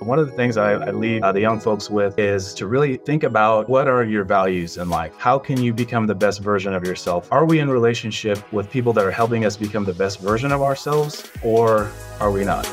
[0.00, 2.98] One of the things I, I lead uh, the young folks with is to really
[2.98, 5.14] think about what are your values in life?
[5.16, 7.32] How can you become the best version of yourself?
[7.32, 10.60] Are we in relationship with people that are helping us become the best version of
[10.60, 11.90] ourselves, or
[12.20, 12.64] are we not?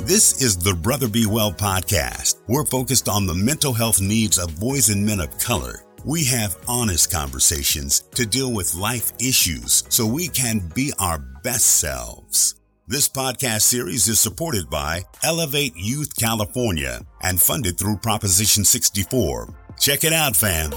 [0.00, 2.40] This is the Brother Be Well podcast.
[2.48, 5.84] We're focused on the mental health needs of boys and men of color.
[6.04, 11.78] We have honest conversations to deal with life issues so we can be our best
[11.78, 12.56] selves.
[12.92, 19.48] This podcast series is supported by Elevate Youth California and funded through Proposition 64.
[19.80, 20.74] Check it out, fam.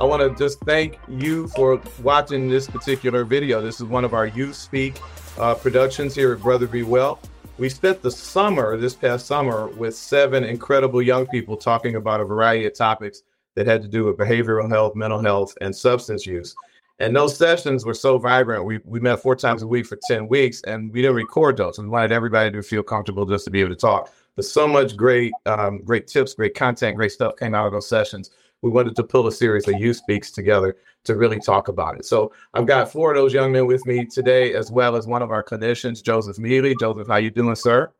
[0.00, 3.62] I want to just thank you for watching this particular video.
[3.62, 4.98] This is one of our Youth Speak
[5.38, 7.20] uh, productions here at Brother Be Well.
[7.56, 12.24] We spent the summer, this past summer, with seven incredible young people talking about a
[12.24, 13.22] variety of topics
[13.54, 16.56] that had to do with behavioral health, mental health, and substance use.
[17.00, 18.64] And those sessions were so vibrant.
[18.64, 21.78] We, we met four times a week for 10 weeks and we didn't record those
[21.78, 24.12] and we wanted everybody to feel comfortable just to be able to talk.
[24.36, 27.88] But so much great, um, great tips, great content, great stuff came out of those
[27.88, 28.30] sessions.
[28.62, 32.06] We wanted to pull a series of Youth Speaks together to really talk about it.
[32.06, 35.20] So I've got four of those young men with me today, as well as one
[35.20, 36.74] of our clinicians, Joseph Mealy.
[36.80, 37.92] Joseph, how you doing, sir?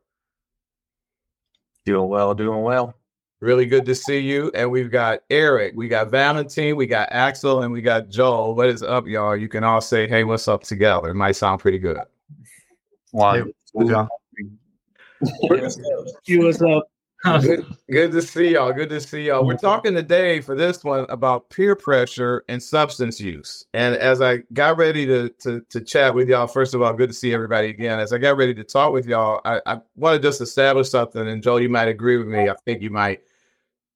[1.84, 2.95] Doing well, doing well.
[3.45, 4.50] Really good to see you.
[4.55, 8.55] And we've got Erick, we got Valentine, we got Axel, and we got Joel.
[8.55, 9.37] What is up, y'all?
[9.37, 11.11] You can all say, hey, what's up together.
[11.11, 12.00] It might sound pretty good.
[13.11, 13.53] One.
[15.42, 16.89] Hey, what's up?
[17.25, 18.72] good, good to see y'all.
[18.72, 19.47] Good to see y'all.
[19.47, 23.67] We're talking today for this one about peer pressure and substance use.
[23.72, 27.11] And as I got ready to to, to chat with y'all, first of all, good
[27.11, 28.00] to see everybody again.
[28.00, 31.27] As I got ready to talk with y'all, I, I want to just establish something.
[31.27, 32.48] And Joel, you might agree with me.
[32.48, 33.20] I think you might.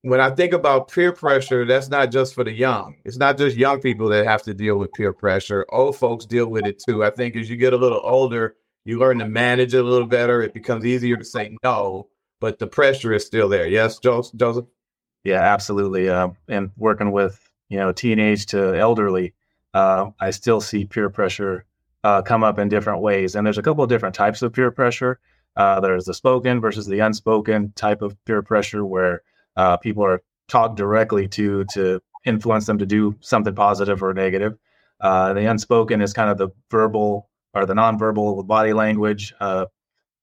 [0.02, 2.96] When I think about peer pressure, that's not just for the young.
[3.04, 5.66] It's not just young people that have to deal with peer pressure.
[5.70, 7.04] Old folks deal with it too.
[7.04, 8.54] I think as you get a little older,
[8.84, 10.40] you learn to manage it a little better.
[10.40, 12.08] It becomes easier to say no
[12.40, 13.66] but the pressure is still there.
[13.66, 14.66] Yes, Joseph.
[15.24, 16.08] Yeah, absolutely.
[16.08, 19.34] Uh, and working with you know teenage to elderly,
[19.74, 21.64] uh, I still see peer pressure
[22.04, 23.34] uh, come up in different ways.
[23.34, 25.18] And there's a couple of different types of peer pressure.
[25.56, 29.22] Uh, there's the spoken versus the unspoken type of peer pressure, where
[29.58, 34.56] uh, people are talked directly to to influence them to do something positive or negative.
[35.00, 39.34] Uh, the unspoken is kind of the verbal or the nonverbal body language,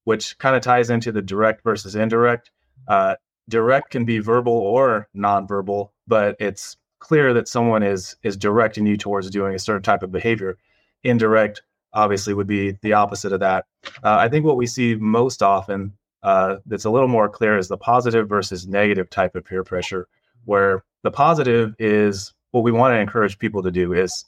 [0.04, 2.50] which kind of ties into the direct versus indirect.
[2.88, 3.16] Uh,
[3.48, 8.96] direct can be verbal or nonverbal, but it's clear that someone is is directing you
[8.96, 10.56] towards doing a certain type of behavior.
[11.02, 13.66] Indirect, obviously, would be the opposite of that.
[14.02, 15.92] Uh, I think what we see most often
[16.26, 20.08] uh, that's a little more clear is the positive versus negative type of peer pressure,
[20.44, 24.24] where the positive is what we want to encourage people to do is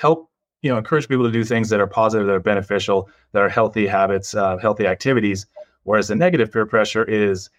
[0.00, 0.30] help
[0.62, 3.50] you know encourage people to do things that are positive that are beneficial that are
[3.50, 5.46] healthy habits uh, healthy activities
[5.82, 7.50] whereas the negative peer pressure is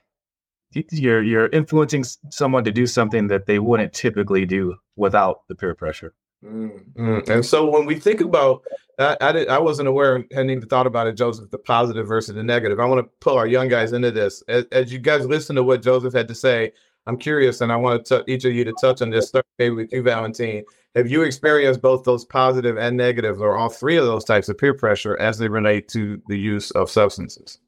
[0.74, 5.76] you're you're influencing someone to do something that they wouldn't typically do without the peer
[5.76, 6.16] pressure
[6.48, 7.32] mm-hmm.
[7.32, 8.64] and so when we think about
[9.00, 12.36] I, I, did, I wasn't aware hadn't even thought about it joseph the positive versus
[12.36, 15.26] the negative i want to pull our young guys into this as, as you guys
[15.26, 16.72] listen to what joseph had to say
[17.06, 19.92] i'm curious and i want to each of you to touch on this start with
[19.92, 20.64] you valentine
[20.98, 24.58] have you experienced both those positive and negative, or all three of those types of
[24.58, 27.60] peer pressure as they relate to the use of substances?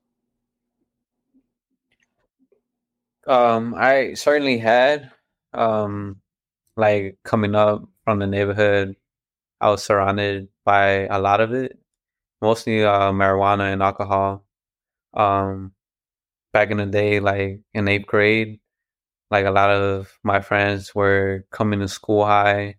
[3.27, 5.11] Um, I certainly had.
[5.53, 6.21] Um,
[6.75, 8.95] like coming up from the neighborhood,
[9.61, 11.77] I was surrounded by a lot of it,
[12.41, 14.45] mostly uh, marijuana and alcohol.
[15.13, 15.73] Um,
[16.51, 18.61] back in the day, like in eighth grade,
[19.29, 22.77] like a lot of my friends were coming to school high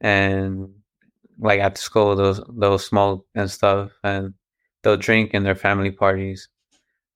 [0.00, 0.70] and
[1.38, 4.34] like after school they'll they'll smoke and stuff and
[4.82, 6.48] they'll drink in their family parties.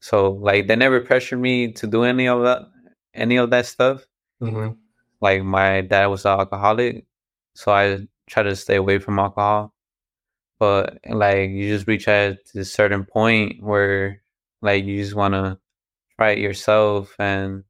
[0.01, 2.63] So like they never pressured me to do any of that
[3.13, 4.07] any of that stuff.
[4.41, 4.75] Mm-hmm.
[5.21, 7.07] Like my dad was an alcoholic,
[7.55, 9.73] so I try to stay away from alcohol.
[10.59, 14.23] But like you just reach at a certain point where
[14.63, 15.59] like you just want to
[16.17, 17.65] try it yourself and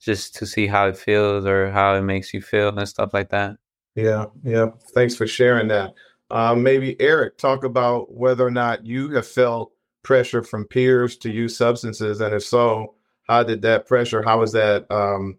[0.00, 3.30] just to see how it feels or how it makes you feel and stuff like
[3.30, 3.56] that.
[3.94, 4.68] Yeah, yeah.
[4.94, 5.94] Thanks for sharing that.
[6.30, 11.30] Um, maybe Erick, talk about whether or not you have felt pressure from peers to
[11.30, 12.94] use substances, and if so,
[13.28, 14.22] how did that pressure?
[14.22, 15.38] How was that um,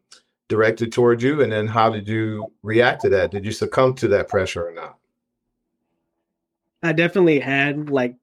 [0.49, 3.31] directed towards you, and then how did you react to that?
[3.31, 4.97] Did you succumb to that pressure or not?
[6.83, 8.15] I definitely had like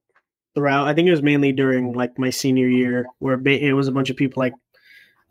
[0.55, 0.89] throughout.
[0.89, 4.11] I think it was mainly during like my senior year, where it was a bunch
[4.11, 4.55] of people like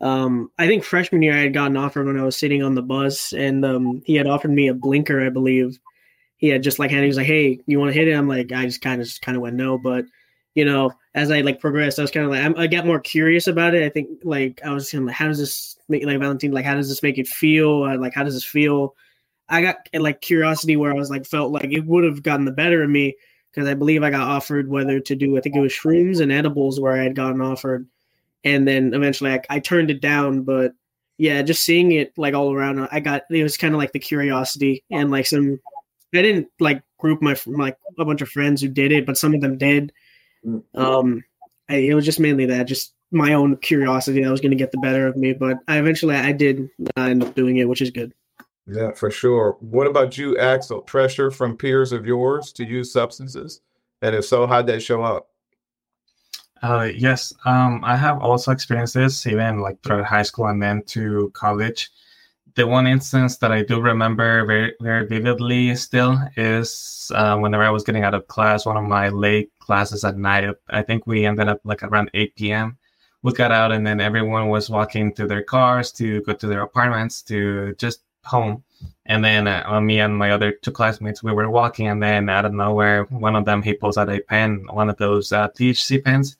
[0.00, 2.82] um, I think freshman year I had gotten offered when I was sitting on the
[2.82, 5.78] bus, and um, he had offered me a blinker, I believe.
[6.36, 8.28] He had just like, and he was like, "Hey, you want to hit it?" I'm
[8.28, 10.04] like, I just kind of just kind of went no, but
[10.56, 12.98] you know, as I like progressed, I was kind of like I'm, i got more
[12.98, 13.84] curious about it.
[13.84, 16.74] I think like I was kind like, how does this make like Valentine like how
[16.74, 17.84] does this make it feel?
[17.84, 18.96] Uh, like how does this feel?
[19.50, 22.52] I got like curiosity where I was like felt like it would have gotten the
[22.52, 23.16] better of me
[23.52, 26.32] because I believe I got offered whether to do I think it was shrooms and
[26.32, 27.86] edibles where I had gotten offered,
[28.42, 30.40] and then eventually I, I turned it down.
[30.40, 30.72] But
[31.18, 33.98] yeah, just seeing it like all around, I got it was kind of like the
[33.98, 35.60] curiosity and like some.
[36.14, 39.34] I didn't like group my like a bunch of friends who did it, but some
[39.34, 39.92] of them did.
[40.74, 41.24] Um,
[41.68, 44.72] I, it was just mainly that, just my own curiosity that was going to get
[44.72, 45.32] the better of me.
[45.32, 48.12] But I eventually I did end up doing it, which is good.
[48.66, 49.56] Yeah, for sure.
[49.60, 50.80] What about you, Axel?
[50.80, 53.60] Pressure from peers of yours to use substances,
[54.02, 55.28] and if so, how'd that show up?
[56.62, 60.82] Uh, yes, um, I have also experienced this even like throughout high school and then
[60.84, 61.90] to college
[62.56, 67.70] the one instance that I do remember very, very vividly still is uh, whenever I
[67.70, 70.48] was getting out of class, one of my late classes at night.
[70.70, 72.78] I think we ended up like around 8 p.m.
[73.22, 76.62] We got out, and then everyone was walking to their cars to go to their
[76.62, 78.64] apartments to just home.
[79.04, 82.46] And then uh, me and my other two classmates, we were walking, and then out
[82.46, 86.02] of nowhere, one of them he pulls out a pen, one of those uh, THC
[86.02, 86.36] pens,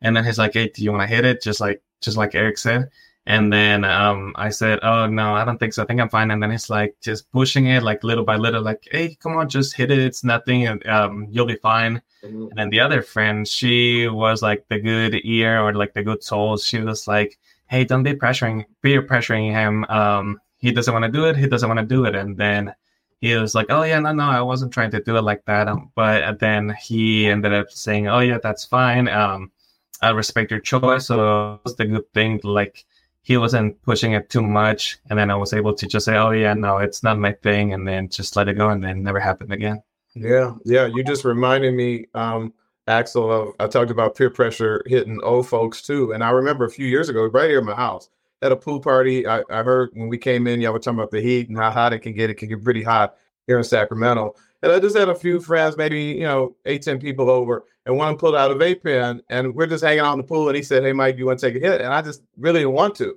[0.00, 2.34] and then he's like, "Hey, do you want to hit it?" Just like just like
[2.34, 2.88] Erick said
[3.28, 5.82] and then um, I said, "Oh no, I don't think so.
[5.82, 8.62] I think I'm fine." And then he's like, just pushing it like little by little,
[8.62, 9.98] like, "Hey, come on, just hit it.
[9.98, 12.46] It's nothing, and um, you'll be fine." Mm-hmm.
[12.48, 16.24] And then the other friend, she was like the good ear or like the good
[16.24, 16.56] soul.
[16.56, 19.84] She was like, "Hey, don't be pressuring, peer pressuring him.
[19.90, 21.36] Um, he doesn't want to do it.
[21.36, 22.74] He doesn't want to do it." And then
[23.20, 25.68] he was like, "Oh yeah, no, no, I wasn't trying to do it like that."
[25.68, 29.06] Um, but then he ended up saying, "Oh yeah, that's fine.
[29.06, 29.52] Um,
[30.00, 32.86] I respect your choice." So it's the good thing, like
[33.28, 34.98] he wasn't pushing it too much.
[35.10, 37.74] And then I was able to just say, oh, yeah, no, it's not my thing.
[37.74, 38.70] And then just let it go.
[38.70, 39.82] And then never happened again.
[40.14, 40.54] Yeah.
[40.64, 40.86] Yeah.
[40.86, 42.54] You just reminded me, um,
[42.86, 46.12] Axel, of, I talked about peer pressure hitting old folks too.
[46.12, 48.08] And I remember a few years ago, right here in my house,
[48.40, 51.10] at a pool party, I, I heard when we came in, y'all were talking about
[51.10, 52.30] the heat and how hot it can get.
[52.30, 53.14] It can get pretty hot
[53.46, 54.36] here in Sacramento.
[54.62, 57.96] And I just had a few friends, maybe, you know, eight, 10 people over, and
[57.96, 60.48] one pulled out a vape pen and we're just hanging out in the pool.
[60.48, 61.80] And he said, Hey, Mike, you want to take a hit?
[61.80, 63.16] And I just really didn't want to.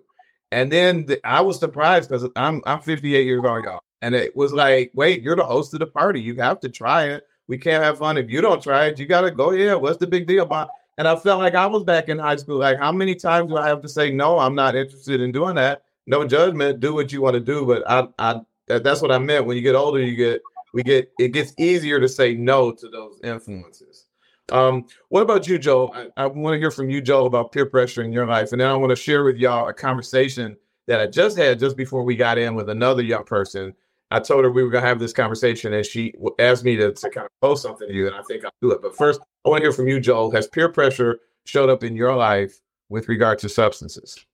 [0.52, 3.82] And then the, I was surprised because I'm I'm 58 years old, y'all.
[4.02, 6.22] And it was like, wait, you're the host of the party.
[6.22, 7.24] You have to try it.
[7.48, 9.00] We can't have fun if you don't try it.
[9.00, 9.52] You got to go.
[9.52, 10.70] Yeah, what's the big deal about?
[10.98, 12.58] And I felt like I was back in high school.
[12.60, 14.40] Like, how many times do I have to say no?
[14.40, 15.84] I'm not interested in doing that.
[16.08, 16.80] No judgment.
[16.80, 17.66] Do what you want to do.
[17.66, 19.46] But I, I, that's what I meant.
[19.46, 20.42] When you get older, you get
[20.74, 24.08] we get it gets easier to say no to those influences.
[24.52, 25.92] Um, what about you, Joel?
[25.96, 28.60] I, I want to hear from you, Joel, about peer pressure in your life, and
[28.60, 30.58] then I want to share with y'all a conversation
[30.88, 33.74] that I just had just before we got in with another young person.
[34.14, 37.10] I told her we were gonna have this conversation, and she asked me to, to
[37.10, 38.82] kind of post something to you, and I think I'll do it.
[38.82, 40.32] But first, I want to hear from you, Joel.
[40.32, 42.60] Has peer pressure showed up in your life
[42.90, 44.26] with regard to substances?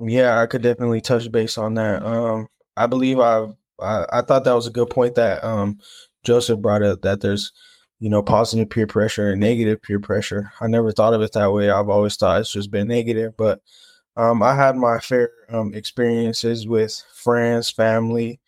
[0.00, 2.04] Yeah, I could definitely touch base on that.
[2.04, 5.78] Um, I believe I've I, I thought that was a good point that um,
[6.24, 7.52] Joseph brought up that there's
[8.00, 10.52] you know positive peer pressure and negative peer pressure.
[10.60, 11.70] I never thought of it that way.
[11.70, 13.60] I've always thought it's just been negative, but
[14.16, 18.40] um, I had my fair um, experiences with friends, family.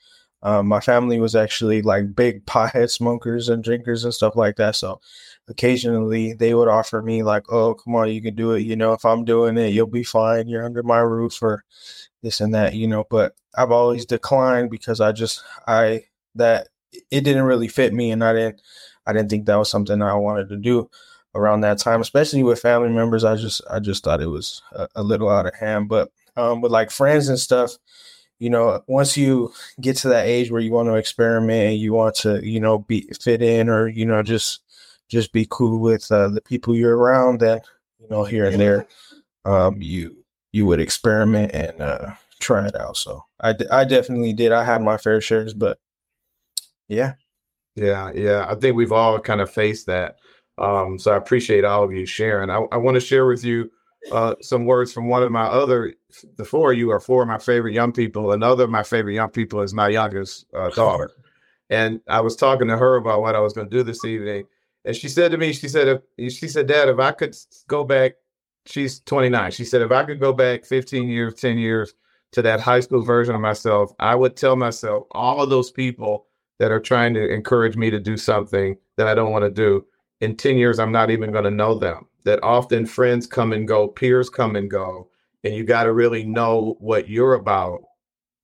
[0.42, 4.76] Um, my family was actually like big pothead smokers and drinkers and stuff like that.
[4.76, 5.00] So
[5.48, 8.60] occasionally they would offer me like, "Oh, come on, you can do it.
[8.60, 10.48] You know, if I'm doing it, you'll be fine.
[10.48, 11.64] You're under my roof or
[12.22, 16.68] this and that." You know, but I've always declined because I just I that
[17.10, 18.60] it didn't really fit me, and I didn't
[19.06, 20.90] I didn't think that was something I wanted to do
[21.34, 23.24] around that time, especially with family members.
[23.24, 25.88] I just I just thought it was a, a little out of hand.
[25.88, 27.76] But um, with like friends and stuff,
[28.38, 31.92] you know, once you get to that age where you want to experiment and you
[31.92, 34.60] want to, you know, be fit in or you know just
[35.08, 37.64] just be cool with uh, the people you're around, that
[38.00, 38.86] you know here and there,
[39.44, 40.16] um, you
[40.52, 42.12] you would experiment and uh,
[42.44, 42.96] try it out.
[42.96, 44.52] So I I definitely did.
[44.52, 45.78] I had my fair shares, but
[46.88, 47.14] yeah.
[47.74, 48.46] Yeah, yeah.
[48.48, 50.16] I think we've all kind of faced that.
[50.58, 52.50] Um, so I appreciate all of you sharing.
[52.50, 53.70] I, I want to share with you
[54.12, 55.94] uh, some words from one of my other,
[56.36, 58.32] the four of you are four of my favorite young people.
[58.32, 61.10] Another of my favorite young people is my youngest uh, daughter.
[61.70, 64.44] And I was talking to her about what I was going to do this evening.
[64.84, 67.34] And she said to me, she said, if, she said, Dad, if I could
[67.66, 68.12] go back,
[68.66, 69.50] she's 29.
[69.50, 71.94] She said, if I could go back 15 years, 10 years
[72.34, 76.26] to that high school version of myself, I would tell myself all of those people
[76.58, 79.84] that are trying to encourage me to do something that I don't want to do
[80.20, 82.06] in 10 years, I'm not even going to know them.
[82.24, 85.10] That often friends come and go, peers come and go,
[85.44, 87.82] and you got to really know what you're about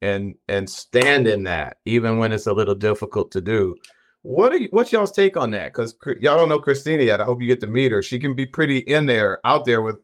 [0.02, 3.75] and and stand in that, even when it's a little difficult to do.
[4.23, 5.73] What are you, what's y'all's take on that?
[5.73, 7.23] Because y'all don't know Christina yet.
[7.23, 8.02] I hope you get to meet her.
[8.02, 10.00] She can be pretty in there, out there with, with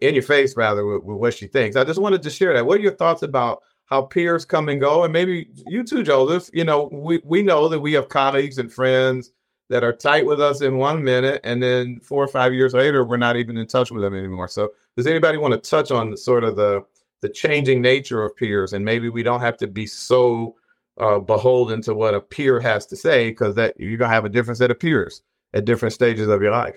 [0.00, 1.76] in your face rather with, with, what she thinks.
[1.76, 2.66] I just wanted to share that.
[2.66, 6.50] What are your thoughts about how peers come and go, and maybe you too, Joseph?
[6.54, 9.30] You know, we we know that we have colleagues and friends
[9.70, 13.04] that are tight with us in one minute, and then four or five years later,
[13.04, 14.48] we're not even in touch with them anymore.
[14.48, 16.84] So, does anybody want to touch on sort of the
[17.20, 20.56] the changing nature of peers, and maybe we don't have to be so
[20.98, 24.28] uh, beholden to what a peer has to say because that you're gonna have a
[24.28, 25.22] different set of peers
[25.54, 26.76] at different stages of your life.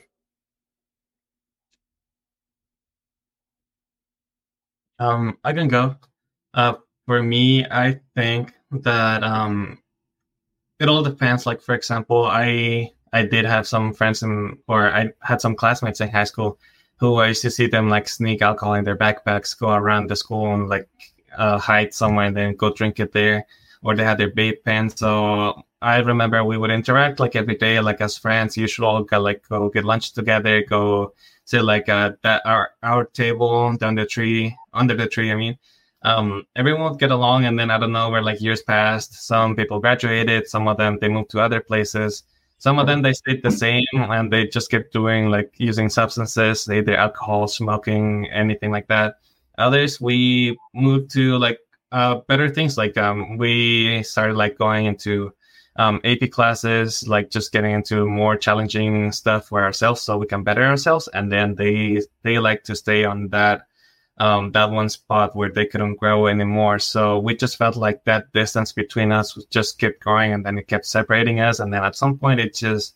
[5.00, 5.96] Um, I can go.
[6.54, 6.76] Uh,
[7.06, 9.80] for me, I think that um,
[10.80, 11.46] it all depends.
[11.46, 16.02] Like for example, I I did have some friends in, or I had some classmates
[16.02, 16.60] in high school
[17.00, 20.16] who I used to see them like sneak alcohol in their backpacks, go around the
[20.16, 20.90] school and like
[21.38, 23.46] uh, hide somewhere and then go drink it there
[23.84, 24.90] or they had their vape pen.
[24.90, 28.58] So I remember we would interact like every day, like as friends.
[28.58, 31.14] You should all go like go get lunch together, go
[31.46, 35.32] sit like at uh, that our our table down the tree, under the tree.
[35.32, 35.58] I mean,
[36.02, 39.14] um, everyone would get along, and then I don't know where like years passed.
[39.28, 42.24] Some people graduated, some of them they moved to other places.
[42.60, 46.68] Some of them they stayed the same, and they just kept doing like using substances,
[46.70, 49.20] either alcohol, smoking, anything like that.
[49.60, 51.60] Others we moved to like
[51.92, 52.78] uh, better things.
[52.78, 55.34] Like um, we started like going into
[55.78, 60.44] um, AP classes, like just getting into more challenging stuff for ourselves, so we can
[60.44, 61.08] better ourselves.
[61.14, 63.68] And then they they like to stay on that
[64.18, 66.80] um, that one spot where they couldn't grow anymore.
[66.80, 70.68] So we just felt like that distance between us just kept growing, and then it
[70.68, 71.60] kept separating us.
[71.60, 72.96] And then at some point, it just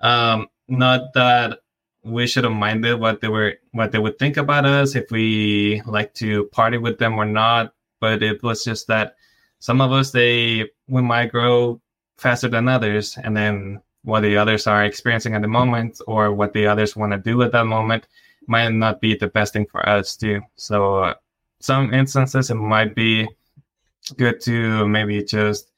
[0.00, 1.60] um, not that
[2.04, 5.82] we should have minded what they were what they would think about us if we
[5.86, 9.16] like to party with them or not but it was just that
[9.58, 11.80] some of us they we might grow
[12.18, 16.52] faster than others and then what the others are experiencing at the moment or what
[16.52, 18.06] the others want to do at that moment
[18.46, 21.14] might not be the best thing for us too so uh,
[21.60, 23.26] some instances it might be
[24.16, 25.70] good to maybe just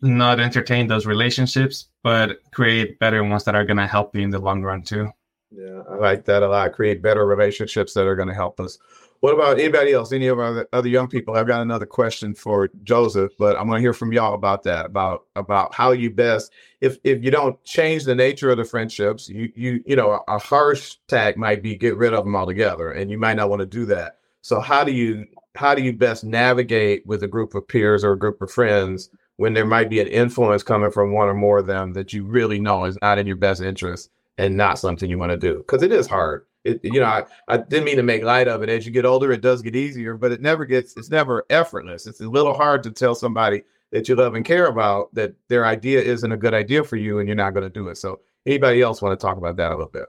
[0.00, 4.30] not entertain those relationships but create better ones that are going to help you in
[4.30, 5.08] the long run too.
[5.50, 6.72] Yeah i like that a lot.
[6.72, 8.78] Create better relationships that are going to help us
[9.22, 10.10] what about anybody else?
[10.10, 11.36] Any of our other young people?
[11.36, 14.86] I've got another question for Joseph, but I'm going to hear from y'all about that.
[14.86, 19.28] About about how you best if if you don't change the nature of the friendships,
[19.28, 23.12] you you you know a harsh tag might be get rid of them altogether, and
[23.12, 24.18] you might not want to do that.
[24.40, 25.24] So how do you
[25.54, 29.08] how do you best navigate with a group of peers or a group of friends
[29.36, 32.24] when there might be an influence coming from one or more of them that you
[32.24, 35.58] really know is not in your best interest and not something you want to do?
[35.58, 38.62] Because it is hard it, you know, I, I didn't mean to make light of
[38.62, 38.68] it.
[38.68, 42.06] As you get older, it does get easier, but it never gets, it's never effortless.
[42.06, 45.66] It's a little hard to tell somebody that you love and care about that their
[45.66, 47.96] idea isn't a good idea for you and you're not going to do it.
[47.96, 50.06] So, anybody else want to talk about that a little bit?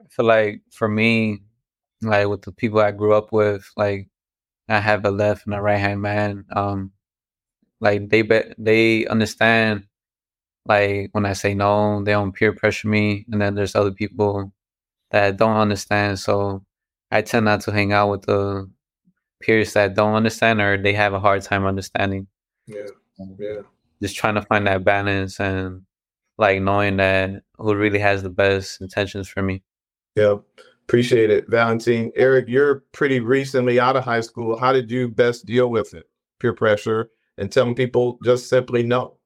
[0.00, 1.40] I feel like for me,
[2.02, 4.08] like with the people I grew up with, like
[4.68, 6.44] I have a left and a right hand man.
[6.54, 6.92] Um,
[7.80, 9.86] like they bet they understand.
[10.66, 14.52] Like when I say no, they don't peer pressure me, and then there's other people
[15.10, 16.18] that don't understand.
[16.18, 16.64] So
[17.10, 18.70] I tend not to hang out with the
[19.40, 22.26] peers that don't understand or they have a hard time understanding.
[22.66, 22.86] Yeah.
[23.20, 23.60] Um, yeah.
[24.02, 25.82] Just trying to find that balance and
[26.38, 29.62] like knowing that who really has the best intentions for me.
[30.14, 30.36] Yeah.
[30.84, 31.48] Appreciate it.
[31.48, 32.12] Valentine.
[32.14, 34.56] Erick, you're pretty recently out of high school.
[34.56, 36.08] How did you best deal with it?
[36.38, 39.16] Peer pressure and telling people just simply no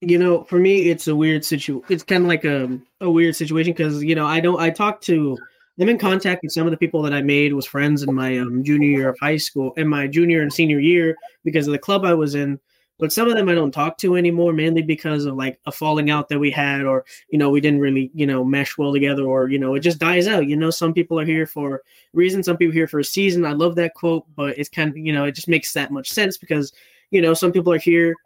[0.00, 1.84] you know, for me, it's a weird situation.
[1.88, 5.00] It's kind of like a, a weird situation because, you know, I don't, I talk
[5.02, 5.36] to,
[5.80, 8.38] I'm in contact with some of the people that I made was friends in my
[8.38, 11.78] um, junior year of high school and my junior and senior year because of the
[11.78, 12.60] club I was in.
[13.00, 16.10] But some of them I don't talk to anymore, mainly because of like a falling
[16.10, 19.22] out that we had, or, you know, we didn't really, you know, mesh well together,
[19.22, 20.48] or, you know, it just dies out.
[20.48, 21.80] You know, some people are here for a
[22.12, 23.44] reason, some people here for a season.
[23.44, 26.10] I love that quote, but it's kind of, you know, it just makes that much
[26.10, 26.72] sense because,
[27.12, 28.16] you know, some people are here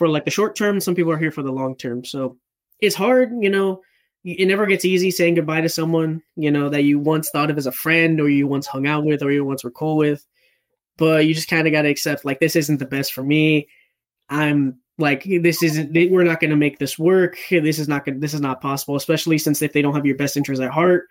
[0.00, 0.80] for like the short term.
[0.80, 2.06] Some people are here for the long term.
[2.06, 2.38] So
[2.80, 3.82] it's hard, you know.
[4.24, 7.58] It never gets easy saying goodbye to someone, you know, that you once thought of
[7.58, 10.26] as a friend or you once hung out with or you once were cool with.
[10.96, 13.68] But you just kind of got to accept, like, this isn't the best for me.
[14.30, 17.36] I'm like, this isn't, we're not going to make this work.
[17.50, 18.20] This is not gonna.
[18.20, 21.08] this is not possible, especially since if they don't have your best interest at heart,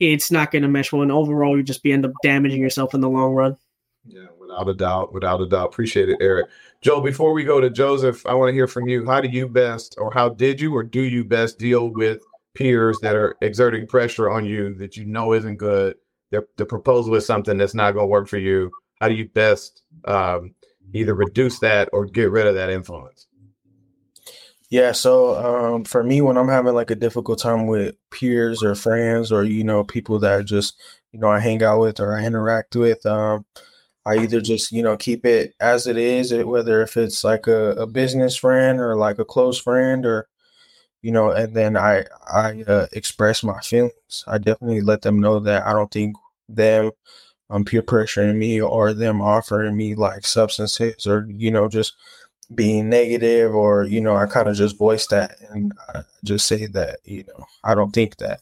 [0.00, 1.02] it's not going to mesh well.
[1.02, 3.56] And overall, you just be end up damaging yourself in the long run.
[4.04, 5.66] Yeah, without a doubt, without a doubt.
[5.68, 6.46] Appreciate it, Erick.
[6.80, 9.06] Joe, before we go to Joseph, I want to hear from you.
[9.06, 12.22] How do you best, or how did you, or do you best deal with
[12.54, 15.96] peers that are exerting pressure on you that you know isn't good?
[16.30, 18.70] The, the proposal is something that's not going to work for you.
[19.00, 20.54] How do you best um,
[20.92, 23.26] either reduce that or get rid of that influence?
[24.70, 28.74] Yeah, so um, for me, when I'm having like a difficult time with peers or
[28.74, 30.80] friends or you know people that I just
[31.12, 33.44] you know I hang out with or I interact with, um,
[34.06, 37.72] I either just you know keep it as it is, whether if it's like a,
[37.72, 40.28] a business friend or like a close friend or
[41.02, 44.24] you know, and then I I uh, express my feelings.
[44.26, 46.16] I definitely let them know that I don't think
[46.48, 46.92] them
[47.50, 51.94] um, peer pressuring me or them offering me like substances or you know just
[52.54, 56.66] being negative or you know i kind of just voice that and I just say
[56.66, 58.40] that you know i don't think that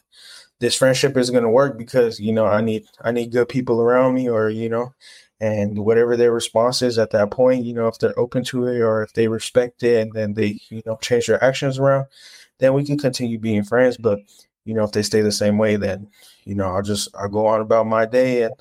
[0.58, 3.80] this friendship is going to work because you know i need i need good people
[3.80, 4.92] around me or you know
[5.40, 8.80] and whatever their response is at that point you know if they're open to it
[8.80, 12.06] or if they respect it and then they you know change their actions around
[12.58, 14.18] then we can continue being friends but
[14.64, 16.06] you know if they stay the same way then
[16.44, 18.54] you know i'll just i'll go on about my day and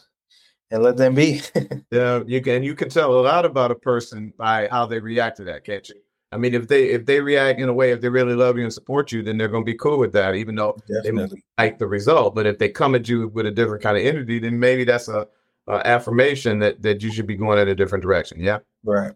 [0.72, 1.42] and let them be.
[1.92, 5.38] yeah, you can you can tell a lot about a person by how they react
[5.38, 5.96] to that, can't you?
[6.32, 8.64] I mean, if they if they react in a way, if they really love you
[8.64, 11.04] and support you, then they're going to be cool with that, even though Definitely.
[11.04, 12.36] they might like the result.
[12.36, 15.08] But if they come at you with a different kind of energy, then maybe that's
[15.08, 15.28] a,
[15.70, 18.40] a affirmation that that you should be going in a different direction.
[18.40, 19.14] Yeah, right.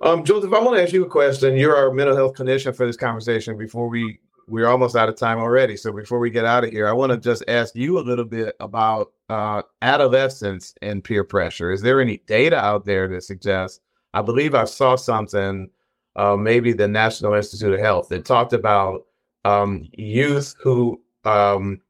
[0.00, 1.56] Um, Joseph, I want to ask you a question.
[1.56, 3.56] You're our mental health clinician for this conversation.
[3.56, 5.76] Before we we're almost out of time already.
[5.76, 8.24] So before we get out of here, I want to just ask you a little
[8.24, 11.72] bit about uh, adolescence and peer pressure.
[11.72, 13.80] Is there any data out there that suggests?
[14.14, 15.70] I believe I saw something,
[16.16, 19.06] uh, maybe the National Institute of Health, that talked about
[19.44, 21.80] um, youth who um,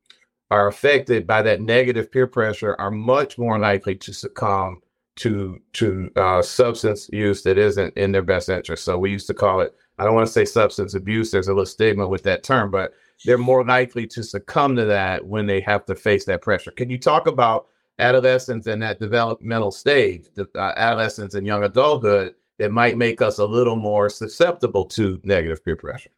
[0.53, 4.83] are affected by that negative peer pressure are much more likely to succumb
[5.17, 8.85] to to uh, substance use that isn't in their best interest.
[8.85, 11.31] So we used to call it I don't want to say substance abuse.
[11.31, 12.93] There's a little stigma with that term, but
[13.25, 16.71] they're more likely to succumb to that when they have to face that pressure.
[16.71, 17.69] Can you talk about
[17.99, 23.39] adolescence and that developmental stage, the uh, adolescence and young adulthood that might make us
[23.39, 26.11] a little more susceptible to negative peer pressure?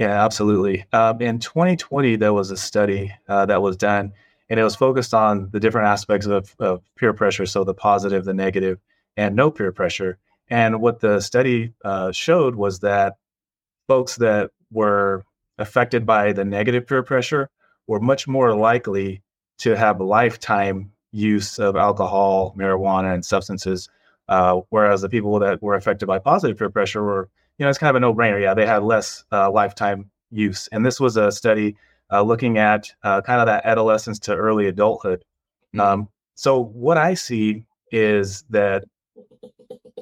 [0.00, 0.86] Yeah, absolutely.
[0.94, 4.14] Um, in 2020, there was a study uh, that was done,
[4.48, 7.44] and it was focused on the different aspects of, of peer pressure.
[7.44, 8.78] So the positive, the negative,
[9.18, 10.16] and no peer pressure.
[10.48, 13.16] And what the study uh, showed was that
[13.88, 15.22] folks that were
[15.58, 17.50] affected by the negative peer pressure
[17.86, 19.22] were much more likely
[19.58, 23.90] to have lifetime use of alcohol, marijuana, and substances.
[24.30, 27.28] Uh, whereas the people that were affected by positive peer pressure were,
[27.60, 28.40] you know, it's kind of a no brainer.
[28.40, 30.66] Yeah, they had less uh, lifetime use.
[30.72, 31.76] And this was a study
[32.10, 35.22] uh, looking at uh, kind of that adolescence to early adulthood.
[35.74, 35.80] Mm-hmm.
[35.80, 38.84] Um, so, what I see is that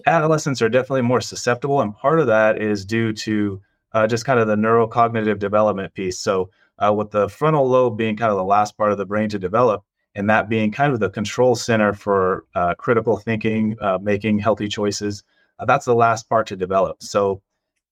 [0.07, 3.61] adolescents are definitely more susceptible, and part of that is due to
[3.93, 6.21] uh, just kind of the neurocognitive development piece.
[6.21, 9.29] So, uh, with the frontal lobe being kind of the last part of the brain
[9.31, 9.83] to develop,
[10.15, 14.69] and that being kind of the control center for uh, critical thinking, uh, making healthy
[14.69, 15.25] choices,
[15.67, 17.03] that's the last part to develop.
[17.03, 17.43] So,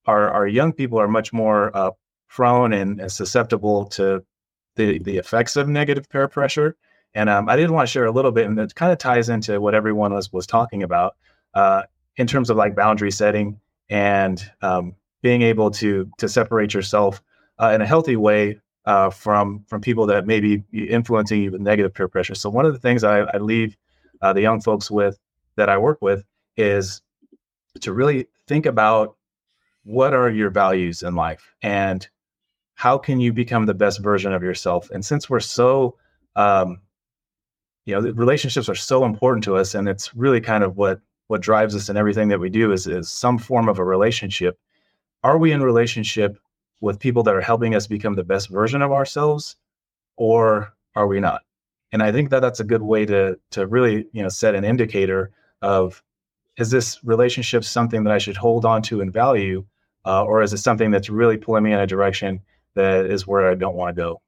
[0.06, 1.90] our, our young people are much more uh,
[2.28, 4.24] prone and, and, susceptible to
[4.76, 6.76] the, the effects of negative peer pressure.
[7.14, 9.28] And um, I did want to share a little bit, and it kind of ties
[9.28, 11.16] into what everyone was, was talking about
[11.54, 11.82] uh,
[12.16, 17.22] in terms of like boundary setting and um, being able to to separate yourself
[17.60, 21.60] uh, in a healthy way uh, from from people that may be influencing you with
[21.60, 22.34] negative peer pressure.
[22.34, 23.76] So one of the things I, I leave
[24.20, 25.18] uh, the young folks with
[25.56, 26.24] that I work with
[26.56, 27.02] is
[27.80, 29.16] to really think about
[29.86, 32.08] what are your values in life and
[32.74, 34.90] how can you become the best version of yourself.
[34.90, 35.96] And since we're so
[36.34, 36.80] um,
[37.84, 41.40] you know relationships are so important to us and it's really kind of what what
[41.40, 44.58] drives us in everything that we do is, is some form of a relationship.
[45.24, 46.38] Are we in relationship
[46.80, 49.56] with people that are helping us become the best version of ourselves,
[50.16, 51.42] or are we not?
[51.90, 54.64] And I think that that's a good way to to really you know set an
[54.64, 55.30] indicator
[55.62, 56.02] of
[56.56, 59.64] is this relationship something that I should hold on to and value,
[60.06, 62.40] uh, or is it something that's really pulling me in a direction
[62.74, 64.22] that is where I don't want to go?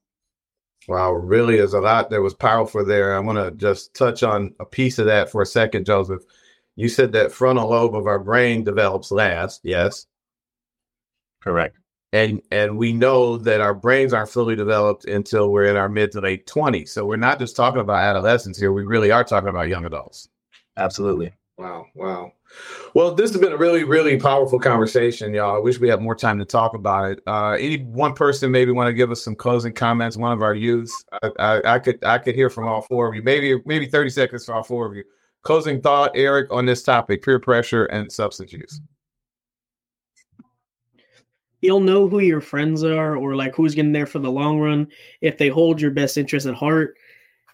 [0.88, 3.14] Wow, really is a lot that was powerful there.
[3.14, 6.22] I want to just touch on a piece of that for a second, Joseph.
[6.76, 9.60] You said that frontal lobe of our brain develops last.
[9.64, 10.06] Yes.
[11.40, 11.76] Correct.
[12.12, 16.12] And and we know that our brains aren't fully developed until we're in our mid
[16.12, 16.88] to late 20s.
[16.88, 18.72] So we're not just talking about adolescents here.
[18.72, 20.28] We really are talking about young adults.
[20.76, 21.32] Absolutely.
[21.58, 21.86] Wow.
[21.94, 22.32] Wow.
[22.94, 25.56] Well, this has been a really, really powerful conversation, y'all.
[25.56, 27.20] I wish we had more time to talk about it.
[27.26, 30.16] Uh, any one person maybe want to give us some closing comments?
[30.16, 31.04] One of our youths.
[31.20, 33.24] I, I, I could I could hear from all four of you.
[33.24, 35.02] Maybe maybe 30 seconds for all four of you.
[35.42, 38.80] Closing thought, Erick, on this topic peer pressure and substance use.
[41.60, 44.86] You'll know who your friends are or like who's getting there for the long run
[45.20, 46.96] if they hold your best interest at heart.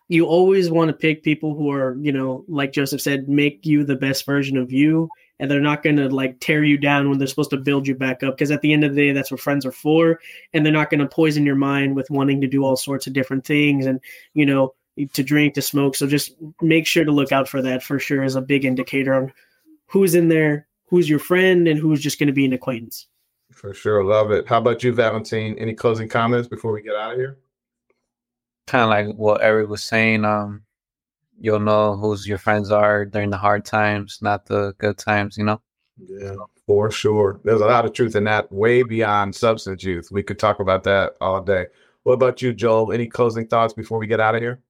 [0.08, 3.84] You always want to pick people who are, you know, like Joseph said, make you
[3.84, 5.08] the best version of you.
[5.40, 7.94] And they're not going to like tear you down when they're supposed to build you
[7.94, 8.36] back up.
[8.36, 10.20] Because at the end of the day, that's what friends are for.
[10.52, 13.14] And they're not going to poison your mind with wanting to do all sorts of
[13.14, 14.00] different things and,
[14.34, 14.74] you know,
[15.12, 15.96] to drink, to smoke.
[15.96, 19.12] So just make sure to look out for that for sure as a big indicator
[19.14, 19.32] on
[19.86, 23.08] who's in there, who's your friend, and who's just going to be an acquaintance.
[23.50, 24.04] For sure.
[24.04, 24.46] Love it.
[24.46, 25.56] How about you, Valentine?
[25.58, 27.38] Any closing comments before we get out of here?
[28.66, 30.24] Kind of like what Erick was saying.
[30.24, 30.62] Um,
[31.38, 35.36] you'll know who's your friends are during the hard times, not the good times.
[35.36, 35.60] You know.
[35.98, 36.34] Yeah,
[36.66, 37.40] for sure.
[37.44, 40.10] There's a lot of truth in that, way beyond substance use.
[40.10, 41.66] We could talk about that all day.
[42.04, 42.92] What about you, Joel?
[42.92, 44.60] Any closing thoughts before we get out of here?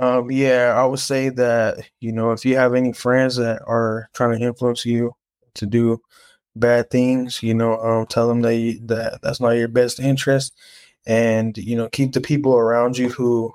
[0.00, 4.08] Um, yeah, I would say that you know if you have any friends that are
[4.14, 5.14] trying to influence you
[5.54, 6.00] to do
[6.54, 10.54] bad things, you know, um, tell them that you, that that's not your best interest,
[11.08, 13.52] and you know keep the people around you who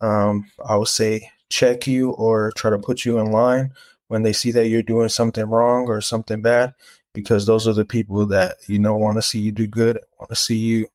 [0.00, 3.72] um, i would say check you or try to put you in line
[4.08, 6.72] when they see that you're doing something wrong or something bad
[7.12, 10.28] because those are the people that you know want to see you do good want
[10.28, 10.86] to see you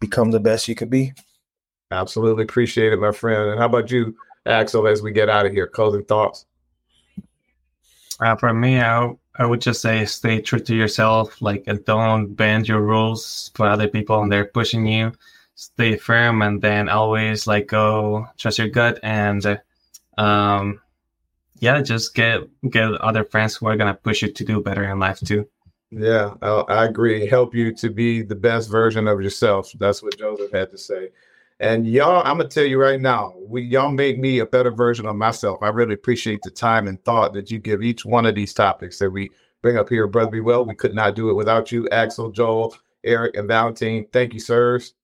[0.00, 1.12] become the best you could be.
[1.90, 5.52] Absolutely appreciate it my friend and how about you axel as we get out of
[5.52, 5.66] here?
[5.66, 6.46] Closing thoughts?
[8.20, 11.40] Uh, for me I, I would just say stay true to yourself.
[11.40, 15.12] Like, and don't bend your rules for other people and they're pushing you.
[15.54, 19.60] Stay firm and then always like go trust your gut and
[20.16, 20.80] um,
[21.58, 24.98] yeah, just get get other friends who are gonna push you to do better in
[24.98, 25.46] life too.
[25.90, 27.26] Yeah, I, I agree.
[27.26, 29.72] Help you to be the best version of yourself.
[29.78, 31.10] That's what Joseph had to say.
[31.60, 35.04] And y'all, I'm gonna tell you right now, we y'all make me a better version
[35.04, 35.58] of myself.
[35.62, 38.98] I really appreciate the time and thought that you give each one of these topics
[38.98, 40.64] that we bring up here, Brother Be Well.
[40.64, 44.06] We could not do it without you, Axel, Joel, Erick, and Valentine.
[44.10, 44.94] Thank you, sirs.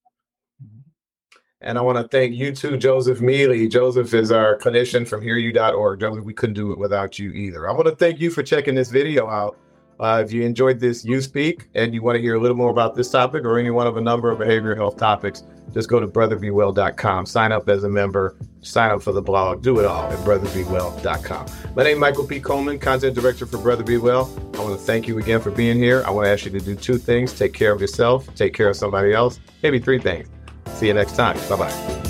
[1.60, 3.68] And I want to thank you too, Joseph Mealy.
[3.68, 6.00] Joseph is our clinician from hearyou.org.
[6.00, 7.68] Joseph, we couldn't do it without you either.
[7.68, 9.58] I want to thank you for checking this video out.
[9.98, 12.70] Uh, if you enjoyed this Youth Speak and you want to hear a little more
[12.70, 16.00] about this topic or any one of a number of behavioral health topics, just go
[16.00, 20.10] to brotherbewell.com, sign up as a member, sign up for the blog, do it all
[20.10, 21.46] at brotherbewell.com.
[21.74, 22.40] My name is Michael P.
[22.40, 24.32] Coleman, content director for Brother Be Well.
[24.54, 26.02] I want to thank you again for being here.
[26.06, 28.68] I want to ask you to do two things take care of yourself, take care
[28.68, 30.28] of somebody else, maybe three things.
[30.74, 31.36] See you next time.
[31.48, 32.05] Bye bye.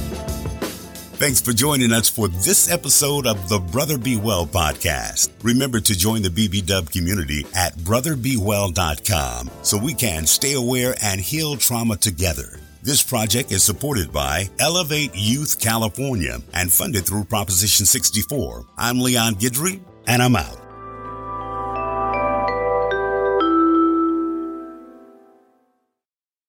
[1.18, 5.31] Thanks for joining us for this episode of the Brother Be Well podcast.
[5.42, 11.57] Remember to join the BBW community at brotherbewell.com so we can stay aware and heal
[11.57, 12.61] trauma together.
[12.83, 18.66] This project is supported by Elevate Youth California and funded through Proposition 64.
[18.76, 20.65] I'm Leon Guidry, and I'm out.